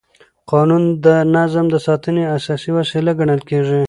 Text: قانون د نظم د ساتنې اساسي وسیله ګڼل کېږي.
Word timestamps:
قانون 0.51 0.83
د 1.05 1.07
نظم 1.35 1.65
د 1.71 1.75
ساتنې 1.87 2.23
اساسي 2.37 2.69
وسیله 2.79 3.11
ګڼل 3.19 3.41
کېږي. 3.49 3.79